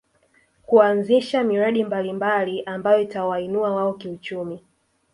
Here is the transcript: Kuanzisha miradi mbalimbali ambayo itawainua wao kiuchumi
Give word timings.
Kuanzisha 0.65 1.43
miradi 1.43 1.83
mbalimbali 1.83 2.63
ambayo 2.65 3.01
itawainua 3.01 3.75
wao 3.75 3.93
kiuchumi 3.93 4.63